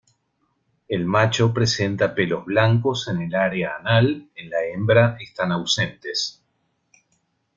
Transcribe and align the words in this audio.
El 0.87 1.05
macho 1.05 1.53
presenta 1.53 2.15
pelos 2.15 2.43
blancos 2.45 3.07
en 3.07 3.21
el 3.21 3.35
área 3.35 3.75
anal, 3.77 4.31
en 4.33 4.49
la 4.49 4.63
hembra 4.65 5.15
están 5.19 5.51
ausentes. 5.51 6.41